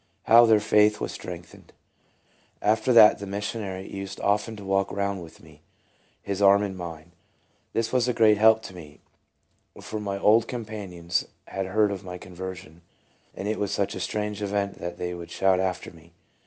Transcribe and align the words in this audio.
How 0.23 0.47
their 0.47 0.59
faith 0.59 0.99
was 0.99 1.11
strength 1.11 1.53
ened. 1.55 1.69
After 2.59 2.91
that 2.91 3.19
the 3.19 3.27
missionary 3.27 3.87
used 3.87 4.19
often 4.21 4.55
to 4.55 4.63
walk 4.65 4.91
round 4.91 5.21
with 5.21 5.43
me, 5.43 5.61
his 6.23 6.41
arm 6.41 6.63
in 6.63 6.75
mine. 6.75 7.11
This 7.73 7.93
was 7.93 8.07
a 8.07 8.11
great 8.15 8.39
help 8.39 8.63
to 8.63 8.73
me, 8.73 8.99
for 9.79 9.97
all 9.97 10.01
my 10.01 10.17
old 10.17 10.47
com 10.47 10.65
panions 10.65 11.27
had 11.49 11.67
heard 11.67 11.91
of 11.91 12.03
my 12.03 12.17
conversion, 12.17 12.81
and 13.35 13.47
it 13.47 13.59
was 13.59 13.71
such 13.71 13.93
a 13.93 13.99
strange 13.99 14.41
event 14.41 14.79
that 14.79 14.97
they 14.97 15.13
would 15.13 15.29
shout 15.29 15.59
after 15.59 15.91
me. 15.91 16.13